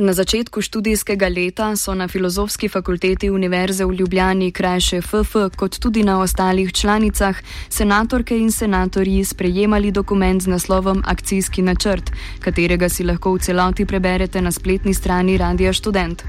Na 0.00 0.12
začetku 0.16 0.62
študijskega 0.64 1.28
leta 1.28 1.76
so 1.76 1.92
na 1.94 2.08
Filozofski 2.08 2.68
fakulteti 2.68 3.28
Univerze 3.30 3.84
v 3.84 3.92
Ljubljani, 3.94 4.48
krajše 4.52 5.00
FF, 5.02 5.36
kot 5.56 5.76
tudi 5.78 6.00
na 6.02 6.20
ostalih 6.20 6.72
članicah, 6.72 7.36
senatorke 7.68 8.38
in 8.38 8.48
senatorji 8.52 9.24
sprejemali 9.24 9.90
dokument 9.92 10.42
z 10.42 10.46
naslovom 10.48 11.02
Akcijski 11.06 11.62
načrt, 11.62 12.12
katerega 12.40 12.88
si 12.88 13.04
lahko 13.04 13.34
v 13.34 13.44
celoti 13.44 13.84
preberete 13.84 14.40
na 14.40 14.52
spletni 14.52 14.94
strani 14.94 15.36
Radia 15.36 15.72
Student. 15.72 16.24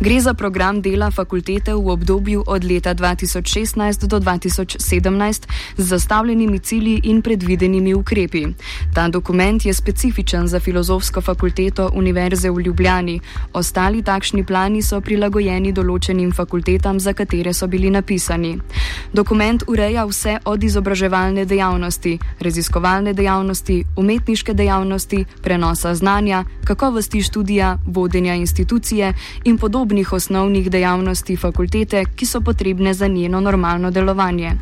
Gre 0.00 0.20
za 0.20 0.34
program 0.34 0.82
dela 0.82 1.10
fakultete 1.10 1.74
v 1.74 1.88
obdobju 1.88 2.44
od 2.46 2.64
leta 2.64 2.94
2016 2.94 4.06
do 4.06 4.18
2017 4.20 5.46
z 5.76 5.84
zastavljenimi 5.84 6.58
cilji 6.58 7.00
in 7.04 7.22
predvidenimi 7.22 7.94
ukrepi. 7.94 8.46
Ta 8.94 9.08
dokument 9.08 9.66
je 9.66 9.74
specifičen 9.74 10.48
za 10.48 10.60
Filozofsko 10.60 11.20
fakulteto 11.20 11.90
Univerze 11.94 12.50
v 12.50 12.60
Ljubljani 12.60 13.20
ostali 13.52 14.02
takšni 14.02 14.44
plani 14.44 14.82
so 14.82 15.00
prilagojeni 15.00 15.72
določenim 15.72 16.32
fakultetam, 16.32 17.00
za 17.00 17.12
katere 17.12 17.54
so 17.54 17.66
bili 17.66 17.90
napisani. 17.90 18.58
Dokument 19.14 19.62
ureja 19.70 20.02
vse 20.10 20.38
od 20.44 20.64
izobraževalne 20.64 21.44
dejavnosti, 21.44 22.16
raziskovalne 22.40 23.12
dejavnosti, 23.14 23.84
umetniške 23.96 24.54
dejavnosti, 24.54 25.24
prenosa 25.42 25.94
znanja, 25.94 26.44
kakovosti 26.64 27.22
študija, 27.22 27.78
vodenja 27.86 28.34
institucije 28.34 29.12
in 29.44 29.58
podobnih 29.58 30.12
osnovnih 30.12 30.70
dejavnosti 30.70 31.36
fakultete, 31.36 32.04
ki 32.16 32.26
so 32.26 32.40
potrebne 32.40 32.94
za 32.94 33.06
njeno 33.06 33.40
normalno 33.40 33.90
delovanje. 33.90 34.52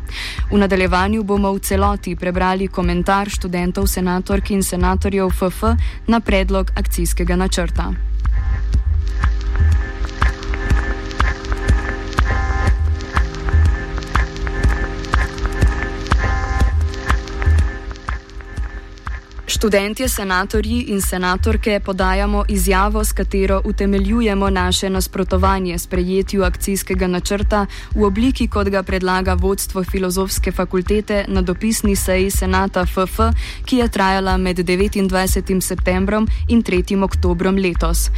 V 0.51 0.57
nadaljevanju 0.57 1.23
bomo 1.23 1.51
v 1.53 1.59
celoti 1.59 2.15
prebrali 2.15 2.67
komentar 2.67 3.29
študentov, 3.29 3.87
senatork 3.87 4.51
in 4.51 4.63
senatorjev 4.63 5.29
FF 5.29 5.63
na 6.07 6.19
predlog 6.19 6.71
akcijskega 6.77 7.35
načrta. 7.35 8.12
Študentje, 19.63 20.09
senatorji 20.09 20.81
in 20.91 21.01
senatorke 21.01 21.79
podajamo 21.79 22.43
izjavo, 22.47 23.03
s 23.03 23.11
katero 23.11 23.61
utemeljujemo 23.65 24.49
naše 24.49 24.89
nasprotovanje 24.89 25.77
sprejetju 25.77 26.43
akcijskega 26.43 27.07
načrta 27.07 27.65
v 27.95 28.03
obliki, 28.03 28.47
kot 28.47 28.69
ga 28.69 28.83
predlaga 28.83 29.33
vodstvo 29.33 29.83
Filozofske 29.83 30.51
fakultete 30.51 31.25
na 31.27 31.41
dopisni 31.41 31.95
seji 31.95 32.31
senata 32.31 32.85
FF, 32.85 33.19
ki 33.65 33.77
je 33.77 33.87
trajala 33.87 34.37
med 34.37 34.57
29. 34.57 35.61
septembrom 35.61 36.27
in 36.47 36.63
3. 36.63 37.03
oktobrom 37.03 37.55
letos. 37.55 38.09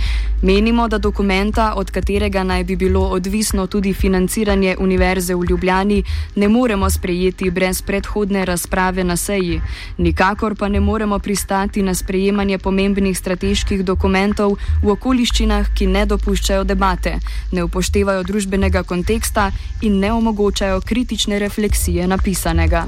Menimo, 0.41 0.87
da 0.87 0.97
dokumenta, 0.97 1.73
od 1.75 1.91
katerega 1.91 2.43
naj 2.43 2.63
bi 2.63 2.75
bilo 2.75 3.01
odvisno 3.01 3.67
tudi 3.67 3.93
financiranje 3.93 4.75
Univerze 4.79 5.35
v 5.35 5.45
Ljubljani, 5.49 6.03
ne 6.35 6.49
moremo 6.49 6.89
sprejeti 6.89 7.51
brez 7.51 7.81
predhodne 7.81 8.45
razprave 8.45 9.03
na 9.03 9.15
seji. 9.15 9.61
Nikakor 9.97 10.55
pa 10.55 10.69
ne 10.69 10.79
moremo 10.79 11.19
pristati 11.35 11.83
na 11.83 11.93
sprejemanje 11.93 12.57
pomembnih 12.63 13.17
strateških 13.17 13.83
dokumentov 13.83 14.55
v 14.79 14.93
okoliščinah, 14.95 15.67
ki 15.75 15.89
ne 15.91 16.05
dopuščajo 16.07 16.63
debate, 16.63 17.17
ne 17.51 17.65
upoštevajo 17.67 18.23
družbenega 18.23 18.85
konteksta 18.87 19.49
in 19.83 19.99
ne 19.99 20.13
omogočajo 20.15 20.79
kritične 20.79 21.39
refleksije 21.43 22.07
napisanega. 22.07 22.85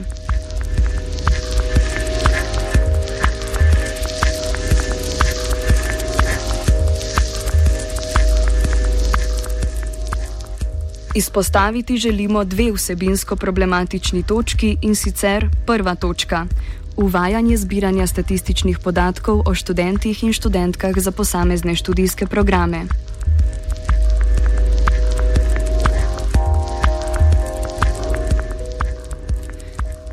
Izpostaviti 11.18 11.98
želimo 11.98 12.44
dve 12.44 12.72
vsebinsko 12.72 13.36
problematični 13.36 14.24
točki 14.24 14.78
in 14.82 14.96
sicer 14.96 15.50
prva 15.66 15.96
točka 15.96 16.46
uvajanje 16.96 17.58
zbiranja 17.58 18.08
statističnih 18.08 18.80
podatkov 18.80 19.42
o 19.46 19.56
študentih 19.56 20.24
in 20.24 20.34
študentkah 20.34 20.94
za 20.98 21.12
posamezne 21.12 21.76
študijske 21.76 22.28
programe. 22.28 22.86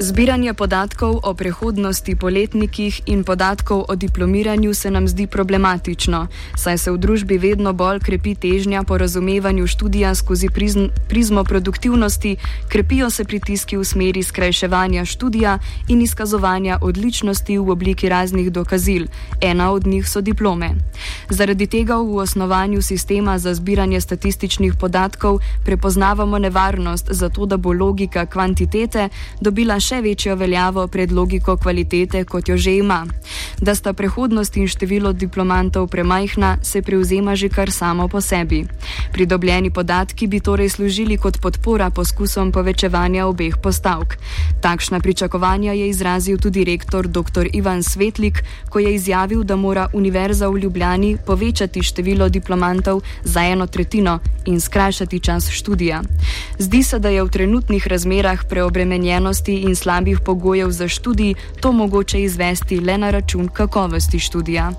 Zbiranje 0.05 0.53
podatkov 0.53 1.25
o 1.25 1.33
prehodnosti 1.33 2.13
po 2.13 2.29
letnikih 2.29 3.09
in 3.09 3.25
podatkov 3.25 3.89
o 3.89 3.97
diplomiranju 3.97 4.75
se 4.75 4.91
nam 4.91 5.09
zdi 5.09 5.27
problematično, 5.27 6.27
saj 6.57 6.79
se 6.79 6.93
v 6.93 6.99
družbi 7.01 7.39
vedno 7.41 7.73
bolj 7.73 8.03
krepi 8.05 8.35
težnja 8.35 8.83
po 8.85 8.99
razumevanju 9.01 9.67
študija 9.67 10.15
skozi 10.15 10.51
prizm, 10.53 10.93
prizmo 11.09 11.45
produktivnosti, 11.45 12.37
krepijo 12.69 13.09
se 13.11 13.25
pritiski 13.25 13.77
v 13.77 13.85
smeri 13.85 14.23
skrajševanja 14.23 15.05
študija 15.05 15.59
in 15.89 16.03
izkazovanja 16.03 16.79
odličnosti 16.83 17.59
v 17.59 17.71
obliki 17.71 18.09
raznih 18.09 18.53
dokazil, 18.53 19.07
ena 19.41 19.73
od 19.73 19.87
njih 19.87 20.09
so 20.09 20.21
diplome. 20.21 20.75
Zaradi 21.31 21.67
tega 21.67 21.97
v 21.97 22.21
osnovanju 22.21 22.83
sistema 22.83 23.39
za 23.39 23.55
zbiranje 23.55 24.01
statističnih 24.01 24.75
podatkov 24.81 25.41
prepoznavamo 25.65 26.39
nevarnost 26.39 27.09
za 27.11 27.29
to, 27.29 27.47
da 27.47 27.57
bo 27.57 27.73
logika 27.73 28.27
kvantitete 28.27 29.09
dobila 29.41 29.81
še 29.81 29.94
še 29.95 30.01
večjo 30.03 30.35
veljavo 30.35 30.87
pred 30.89 31.13
logiko 31.13 31.57
kvalitete, 31.57 32.25
kot 32.25 32.49
jo 32.49 32.57
že 32.57 32.73
ima. 32.77 33.07
Da 33.61 33.75
sta 33.75 33.93
prehodnost 33.93 34.57
in 34.57 34.67
število 34.67 35.13
diplomantov 35.13 35.87
premajhna, 35.89 36.59
se 36.63 36.83
prevzema 36.83 37.37
že 37.37 37.49
kar 37.49 37.71
samo 37.71 38.09
po 38.09 38.21
sebi. 38.21 38.65
Pridobljeni 39.13 39.71
podatki 39.71 40.27
bi 40.27 40.41
torej 40.41 40.69
služili 40.69 41.17
kot 41.17 41.39
podpora 41.39 41.91
poskusom 41.91 42.51
povečevanja 42.53 43.27
obeh 43.27 43.55
postavk. 43.63 44.19
Takšna 44.61 45.01
pričakovanja 45.01 45.73
je 45.73 45.89
izrazil 45.89 46.39
tudi 46.39 46.65
rektor 46.65 47.07
dr. 47.07 47.47
Ivan 47.53 47.83
Svetlik, 47.83 48.43
ko 48.71 48.79
je 48.79 48.95
izjavil, 48.95 49.45
da 49.45 49.57
mora 49.57 49.89
Univerza 49.93 50.49
v 50.49 50.59
Ljubljani 50.59 51.17
povečati 51.27 51.83
število 51.83 52.29
diplomantov 52.29 53.03
za 53.23 53.47
eno 53.47 53.67
tretjino 53.67 54.19
in 54.47 54.61
skrajšati 54.61 55.21
čas 55.21 55.51
študija. 55.51 56.03
Zdi 56.59 56.83
se, 56.83 56.99
da 56.99 57.09
je 57.09 57.23
v 57.23 57.29
trenutnih 57.29 57.87
razmerah 57.87 58.45
preobremenjenosti 58.49 59.55
in 59.63 59.74
slabih 59.75 60.21
pogojev 60.25 60.71
za 60.71 60.89
študij 60.89 61.35
to 61.61 61.73
mogoče 61.73 62.23
izvesti 62.23 62.81
le 62.81 62.99
na 62.99 63.11
račun 63.11 63.49
kakovosti 63.49 64.19
študija. 64.19 64.73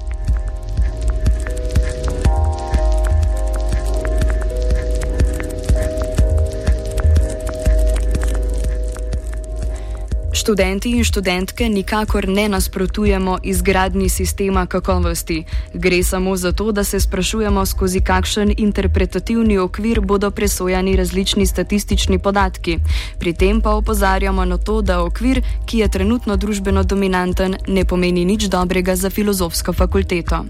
Študenti 10.46 10.92
in 10.94 11.04
študentke 11.04 11.66
nikakor 11.70 12.28
ne 12.30 12.50
nasprotujemo 12.50 13.38
izgradnji 13.44 14.10
sistema 14.10 14.66
kakovosti. 14.66 15.44
Gre 15.74 16.04
samo 16.04 16.36
za 16.38 16.52
to, 16.52 16.72
da 16.72 16.84
se 16.84 17.00
sprašujemo, 17.00 17.66
skozi 17.66 18.02
kakšen 18.02 18.54
interpretativni 18.58 19.58
okvir 19.58 20.02
bodo 20.02 20.32
presojani 20.32 20.96
različni 20.96 21.46
statistični 21.46 22.20
podatki. 22.20 22.78
Pri 23.20 23.34
tem 23.34 23.62
pa 23.62 23.74
opozarjamo 23.74 24.46
na 24.46 24.58
to, 24.58 24.82
da 24.82 25.02
okvir, 25.04 25.42
ki 25.66 25.78
je 25.78 25.88
trenutno 25.88 26.38
družbeno 26.38 26.84
dominanten, 26.84 27.56
ne 27.68 27.86
pomeni 27.86 28.26
nič 28.26 28.46
dobrega 28.46 28.96
za 28.96 29.10
filozofsko 29.10 29.74
fakulteto. 29.74 30.46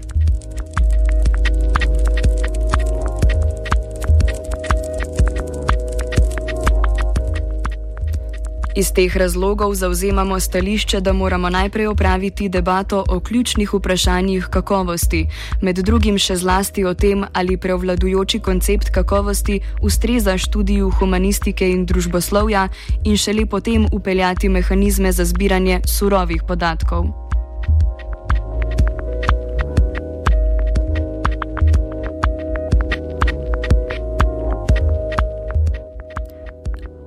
Iz 8.76 8.92
teh 8.92 9.16
razlogov 9.16 9.74
zauzemamo 9.74 10.40
stališče, 10.40 11.00
da 11.00 11.12
moramo 11.12 11.48
najprej 11.50 11.86
opraviti 11.86 12.48
debato 12.48 13.04
o 13.08 13.20
ključnih 13.20 13.74
vprašanjih 13.74 14.48
kakovosti, 14.52 15.26
med 15.62 15.78
drugim 15.78 16.18
še 16.18 16.36
zlasti 16.36 16.84
o 16.84 16.92
tem, 16.94 17.24
ali 17.32 17.56
prevladujoči 17.56 18.38
koncept 18.38 18.90
kakovosti 18.92 19.60
ustreza 19.82 20.36
študiju 20.38 20.90
humanistike 20.98 21.70
in 21.70 21.86
družboslovja 21.86 22.68
in 23.04 23.16
šele 23.16 23.46
potem 23.46 23.86
upeljati 23.92 24.48
mehanizme 24.48 25.12
za 25.12 25.24
zbiranje 25.24 25.80
surovih 25.86 26.42
podatkov. 26.44 27.08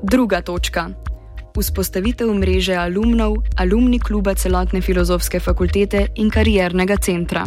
Druga 0.01 0.41
točka. 0.41 1.08
Vzpostavitev 1.57 2.33
mreže 2.33 2.75
alumnov, 2.77 3.37
alumni 3.57 3.99
kluba 3.99 4.35
celotne 4.35 4.81
filozofske 4.81 5.39
fakultete 5.39 6.07
in 6.15 6.29
kariernega 6.29 6.97
centra. 7.01 7.45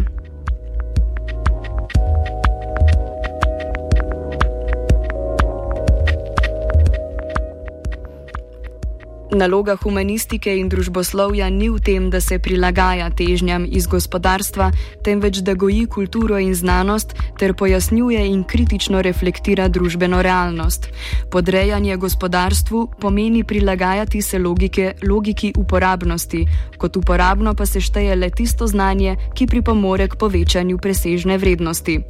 Naloga 9.32 9.78
humanistike 9.80 10.52
in 10.60 10.66
družboslovja 10.68 11.46
ni 11.48 11.70
v 11.72 11.80
tem, 11.80 12.10
da 12.12 12.18
se 12.20 12.36
prilagaja 12.36 13.06
težnjam 13.16 13.64
iz 13.64 13.86
gospodarstva, 13.88 14.66
temveč 15.04 15.40
da 15.40 15.54
goji 15.56 15.86
kulturo 15.88 16.36
in 16.36 16.52
znanost 16.54 17.14
ter 17.40 17.54
pojasnjuje 17.56 18.26
in 18.28 18.42
kritično 18.44 19.00
reflektira 19.00 19.70
družbeno 19.72 20.20
realnost. 20.22 20.90
Podrejanje 21.32 21.96
gospodarstvu 21.96 22.84
pomeni 23.00 23.40
prilagajati 23.44 24.22
se 24.22 24.38
logike, 24.38 24.92
logiki 25.08 25.54
uporabnosti, 25.56 26.44
kot 26.76 26.96
uporabno 27.00 27.54
pa 27.54 27.66
se 27.66 27.80
šteje 27.80 28.16
le 28.16 28.30
tisto 28.30 28.66
znanje, 28.66 29.16
ki 29.32 29.46
pripomore 29.46 30.12
k 30.12 30.20
povečanju 30.20 30.76
presežne 30.78 31.38
vrednosti. 31.38 32.02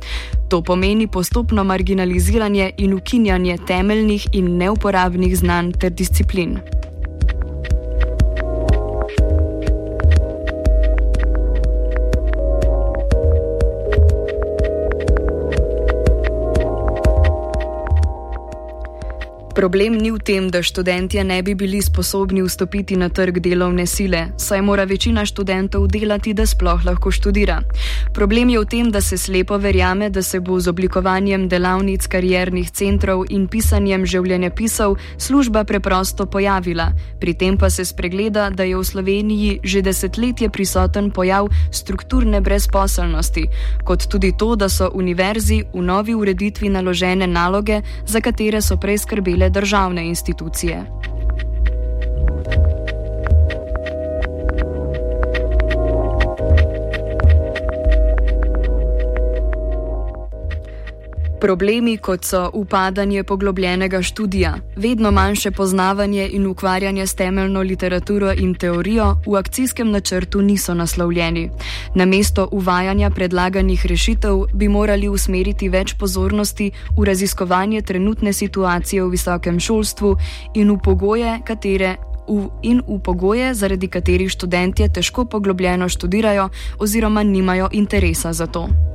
To 0.50 0.62
pomeni 0.62 1.06
postopno 1.06 1.62
marginaliziranje 1.64 2.72
in 2.78 2.94
ukinjanje 2.98 3.58
temeljnih 3.66 4.26
in 4.32 4.56
neuporabnih 4.58 5.38
znanj 5.38 5.76
ter 5.78 5.94
disciplin. 5.94 6.58
Problem 19.52 20.00
ni 20.00 20.08
v 20.08 20.16
tem, 20.16 20.48
da 20.48 20.62
študentje 20.64 21.20
ne 21.24 21.42
bi 21.44 21.52
bili 21.54 21.82
sposobni 21.82 22.40
vstopiti 22.40 22.96
na 22.96 23.08
trg 23.12 23.36
delovne 23.36 23.84
sile, 23.86 24.32
saj 24.40 24.62
mora 24.64 24.86
večina 24.88 25.26
študentov 25.28 25.88
delati, 25.92 26.32
da 26.32 26.46
sploh 26.48 26.80
lahko 26.80 27.10
študira. 27.12 27.60
Problem 28.16 28.48
je 28.48 28.60
v 28.60 28.64
tem, 28.64 28.88
da 28.90 29.00
se 29.04 29.18
slepo 29.20 29.58
verjame, 29.60 30.08
da 30.08 30.22
se 30.22 30.40
bo 30.40 30.56
z 30.60 30.72
oblikovanjem 30.72 31.48
delavnic 31.52 32.06
kariernih 32.08 32.70
centrov 32.70 33.26
in 33.28 33.44
pisanjem 33.44 34.06
življenjepisov 34.08 34.96
služba 35.20 35.64
preprosto 35.68 36.24
pojavila. 36.26 36.88
Pri 37.20 37.34
tem 37.36 37.60
pa 37.60 37.68
se 37.68 37.84
spregleda, 37.84 38.48
da 38.50 38.64
je 38.64 38.76
v 38.76 38.84
Sloveniji 38.84 39.60
že 39.64 39.84
desetletje 39.84 40.48
prisoten 40.48 41.10
pojav 41.12 41.52
strukturne 41.70 42.40
brezposelnosti, 42.40 43.44
kot 43.84 44.08
tudi 44.08 44.32
to, 44.32 44.56
da 44.56 44.72
so 44.72 44.88
univerzi 44.96 45.60
v 45.74 45.84
novi 45.84 46.16
ureditvi 46.16 46.72
naložene 46.72 47.28
naloge, 47.28 47.82
za 48.08 48.24
katere 48.24 48.64
so 48.64 48.80
prej 48.80 49.04
skrbeli 49.04 49.41
državne 49.50 50.06
institucije. 50.06 50.84
Problemi, 61.42 61.96
kot 61.98 62.22
so 62.24 62.50
upadanje 62.54 63.24
poglobljenega 63.24 64.02
študija, 64.02 64.54
vedno 64.76 65.10
manjše 65.10 65.50
poznavanje 65.50 66.28
in 66.32 66.46
ukvarjanje 66.46 67.06
s 67.06 67.14
temeljno 67.14 67.62
literaturo 67.62 68.32
in 68.32 68.54
teorijo, 68.54 69.16
v 69.26 69.34
akcijskem 69.36 69.90
načrtu 69.90 70.42
niso 70.42 70.74
naslovljeni. 70.74 71.50
Na 71.94 72.04
mesto 72.04 72.48
uvajanja 72.52 73.10
predlaganih 73.10 73.86
rešitev 73.86 74.44
bi 74.54 74.68
morali 74.68 75.08
usmeriti 75.08 75.68
več 75.68 75.96
pozornosti 75.98 76.70
v 76.98 77.04
raziskovanje 77.04 77.82
trenutne 77.82 78.32
situacije 78.32 79.02
v 79.02 79.10
visokem 79.10 79.60
šolstvu 79.60 80.14
in 80.54 80.70
v 80.70 80.78
pogoje, 80.84 81.40
katere. 81.44 81.96
V 82.28 82.48
in 82.62 82.82
v 82.86 83.00
pogoje, 83.02 83.54
zaradi 83.54 83.88
katerih 83.88 84.30
študentje 84.30 84.88
težko 84.88 85.24
poglobljeno 85.24 85.88
študirajo 85.88 86.48
oziroma 86.78 87.22
nimajo 87.22 87.68
interesa 87.72 88.32
za 88.32 88.46
to. 88.46 88.91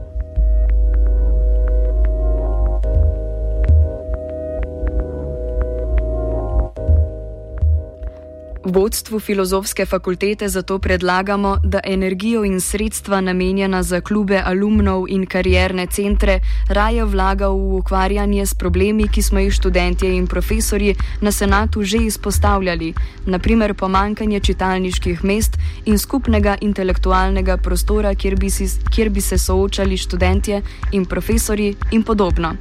Vodstvu 8.68 9.20
filozofske 9.20 9.86
fakultete 9.86 10.50
zato 10.50 10.80
predlagamo, 10.80 11.58
da 11.64 11.80
energijo 11.84 12.44
in 12.46 12.62
sredstva 12.62 13.22
namenjena 13.22 13.84
za 13.84 14.02
klube 14.02 14.42
alumnov 14.46 15.06
in 15.10 15.26
karierne 15.26 15.86
centre 15.88 16.40
raje 16.70 17.06
vlaga 17.06 17.48
v 17.48 17.78
ukvarjanje 17.78 18.46
s 18.46 18.54
problemi, 18.54 19.08
ki 19.08 19.22
smo 19.22 19.40
jih 19.40 19.54
študentje 19.54 20.12
in 20.16 20.28
profesorji 20.28 20.96
na 21.22 21.32
senatu 21.32 21.84
že 21.84 21.98
izpostavljali, 21.98 22.94
naprimer 23.26 23.74
pomankanje 23.74 24.40
čitalniških 24.40 25.24
mest 25.24 25.56
in 25.86 25.98
skupnega 25.98 26.58
intelektualnega 26.62 27.58
prostora, 27.58 28.16
kjer 28.16 28.36
bi, 28.36 28.50
si, 28.50 28.68
kjer 28.96 29.10
bi 29.10 29.22
se 29.22 29.38
soočali 29.38 29.98
študentje 29.98 30.62
in 30.92 31.06
profesorji 31.06 31.76
in 31.92 32.04
podobno. 32.04 32.54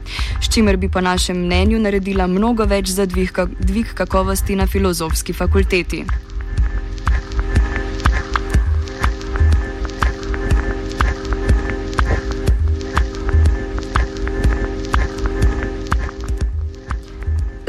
S 0.43 0.55
čimer 0.55 0.76
bi 0.76 0.88
po 0.88 1.00
našem 1.00 1.37
mnenju 1.37 1.79
naredila 1.79 2.26
mnogo 2.26 2.64
več 2.64 2.88
za 2.88 3.06
dvig, 3.06 3.38
dvig 3.59 3.94
kakovosti 3.94 4.56
na 4.56 4.67
filozofski 4.67 5.32
fakulteti. 5.32 5.95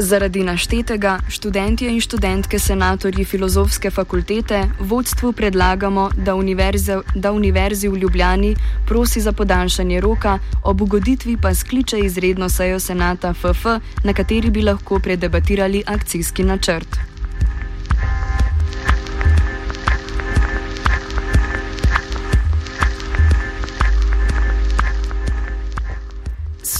Zaradi 0.08 0.42
naštetega 0.42 1.18
študentje 1.28 1.90
in 1.90 2.00
študentke 2.00 2.58
senatorji 2.58 3.24
filozofske 3.24 3.90
fakultete 3.90 4.62
vodstvu 4.80 5.32
predlagamo, 5.32 6.10
da, 6.16 6.34
univerze, 6.34 6.96
da 7.14 7.32
Univerzi 7.32 7.88
v 7.88 7.98
Ljubljani 7.98 8.54
prosi 8.86 9.20
za 9.20 9.32
podaljšanje 9.32 10.00
roka, 10.00 10.38
ob 10.64 10.82
ugoditvi 10.82 11.36
pa 11.42 11.54
skliče 11.54 11.98
izredno 11.98 12.48
sejo 12.48 12.80
senata 12.80 13.34
FF, 13.34 13.64
na 14.04 14.12
kateri 14.14 14.50
bi 14.50 14.62
lahko 14.62 14.98
predebatirali 14.98 15.82
akcijski 15.86 16.44
načrt. 16.44 17.17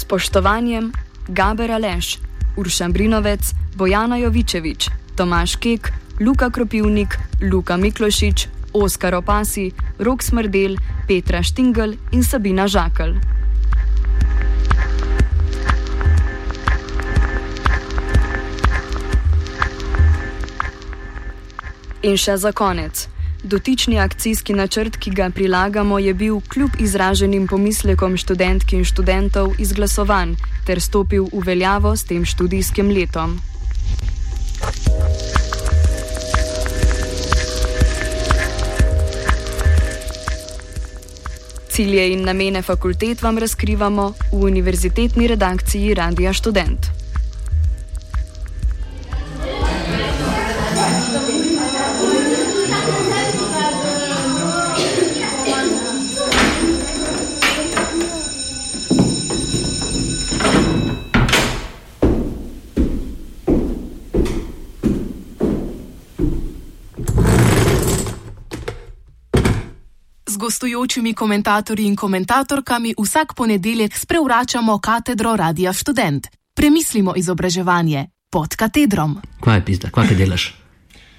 Spoštovanjem 0.09 0.93
Gaber 1.29 1.71
Aleš, 1.71 2.17
Uršan 2.57 2.93
Brinovec, 2.93 3.53
Bojana 3.77 4.17
Jovičevič, 4.17 4.89
Tomaš 5.17 5.57
Kek, 5.57 5.93
Luka 6.21 6.49
Kropivnik, 6.51 7.19
Luka 7.53 7.77
Miklošič, 7.77 8.49
Oskar 8.73 9.15
Opasi, 9.15 9.69
Rok 9.99 10.23
Smrdel, 10.23 10.77
Petra 11.05 11.43
Štingel 11.43 11.93
in 12.13 12.25
Sabina 12.25 12.65
Žakelj. 12.65 13.21
In 22.09 22.17
še 22.17 22.41
za 22.41 22.57
konec. 22.57 23.18
Dotični 23.43 24.01
akcijski 24.01 24.53
načrt, 24.53 24.97
ki 24.97 25.11
ga 25.11 25.31
prilagamo, 25.31 25.99
je 25.99 26.15
bil 26.15 26.41
kljub 26.41 26.71
izraženim 26.79 27.47
pomislekom 27.47 28.17
študentk 28.17 28.73
in 28.73 28.85
študentov 28.85 29.55
izglasovan 29.59 30.35
ter 30.67 30.81
stopil 30.81 31.29
v 31.33 31.45
veljavo 31.47 31.97
s 31.97 32.05
tem 32.05 32.25
študijskim 32.25 32.91
letom. 32.91 33.39
Cilje 41.71 42.13
in 42.13 42.25
namene 42.27 42.63
fakultet 42.63 43.23
vam 43.23 43.39
razkrivamo 43.39 44.13
v 44.33 44.45
univerzitetni 44.45 45.27
redakciji 45.27 45.95
Radia 45.95 46.33
Student. 46.35 46.98
Gostujočimi 70.49 71.13
komentatorji 71.15 71.87
in 71.87 71.97
komentatorkami 71.97 72.95
vsak 72.99 73.35
ponedeljek 73.37 73.97
sprevračamo 73.97 74.79
katedro 74.79 75.37
Radia 75.37 75.73
Student. 75.73 76.27
Premislimo 76.55 77.13
izobraževanje 77.17 78.07
pod 78.31 78.57
katedrom. 78.57 79.19
Kaj 79.41 79.57
je 79.57 79.65
pizda, 79.65 79.91
kaj 79.91 80.15
delaš? 80.17 80.55